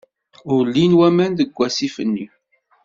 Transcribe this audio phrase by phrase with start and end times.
[0.55, 2.27] Ur llin waman deg wasif-nni.